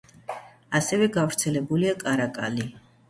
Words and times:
ასევე 0.79 1.09
გავრცელებულია 1.17 1.93
კარაკალი. 2.01 2.67